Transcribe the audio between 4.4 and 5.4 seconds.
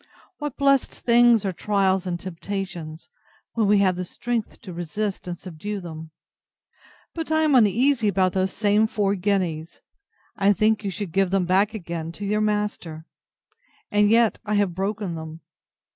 to resist and